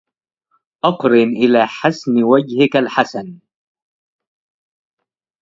أقرِن 0.85 1.29
إلى 1.29 1.67
حسنِ 1.67 2.23
وجهك 2.23 2.75
الحسنِ 2.75 3.39